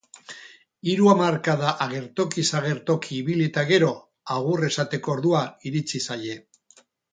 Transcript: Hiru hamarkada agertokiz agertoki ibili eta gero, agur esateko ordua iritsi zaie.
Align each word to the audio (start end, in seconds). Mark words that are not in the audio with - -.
Hiru 0.93 1.09
hamarkada 1.11 1.73
agertokiz 1.85 2.45
agertoki 2.61 3.13
ibili 3.19 3.47
eta 3.51 3.67
gero, 3.73 3.91
agur 4.39 4.67
esateko 4.73 5.17
ordua 5.19 5.45
iritsi 5.73 6.03
zaie. 6.11 6.43